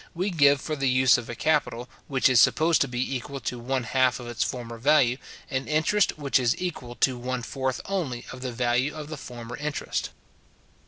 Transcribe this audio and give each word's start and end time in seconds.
we 0.15 0.31
give 0.31 0.59
for 0.59 0.75
the 0.75 0.89
use 0.89 1.15
of 1.19 1.29
a 1.29 1.35
capital, 1.35 1.87
which 2.07 2.27
is 2.27 2.41
supposed 2.41 2.81
to 2.81 2.87
be 2.87 3.15
equal 3.15 3.39
to 3.39 3.59
one 3.59 3.83
half 3.83 4.19
of 4.19 4.25
its 4.25 4.43
former 4.43 4.79
value, 4.79 5.15
an 5.51 5.67
interest 5.67 6.17
which 6.17 6.39
is 6.39 6.59
equal 6.59 6.95
to 6.95 7.19
one 7.19 7.43
fourth 7.43 7.79
only 7.85 8.25
of 8.31 8.41
the 8.41 8.51
value 8.51 8.95
of 8.95 9.09
the 9.09 9.17
former 9.17 9.55
interest. 9.57 10.09